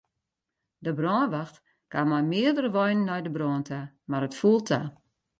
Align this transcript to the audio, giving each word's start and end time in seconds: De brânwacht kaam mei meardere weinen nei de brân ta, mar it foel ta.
De 0.83 0.91
brânwacht 0.97 1.57
kaam 1.91 2.09
mei 2.11 2.25
meardere 2.31 2.69
weinen 2.75 3.05
nei 3.07 3.21
de 3.25 3.31
brân 3.35 3.63
ta, 3.67 3.79
mar 4.09 4.25
it 4.27 4.37
foel 4.39 4.59
ta. 4.69 4.81